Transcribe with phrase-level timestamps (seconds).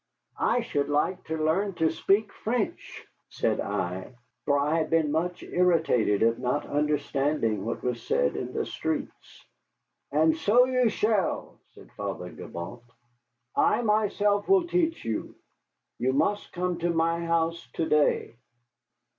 [0.39, 5.43] "I should like to learn to speak French," said I, for I had been much
[5.43, 9.45] irritated at not understanding what was said in the streets.
[10.11, 12.81] "And so you shall," said Father Gibault;
[13.55, 15.35] "I myself will teach you.
[15.99, 18.37] You must come to my house to day."